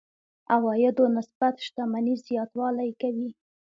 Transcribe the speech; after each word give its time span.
عوایدو 0.53 1.05
نسبت 1.15 1.55
شتمنۍ 1.65 2.15
زياتوالی 2.27 2.91
کوي. 3.01 3.29